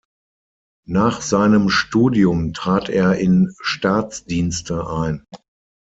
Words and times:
Nach 0.87 1.21
seinem 1.21 1.69
Studium 1.69 2.53
trat 2.55 2.89
er 2.89 3.19
in 3.19 3.53
Staatsdienste 3.61 4.87
ein. 4.89 5.27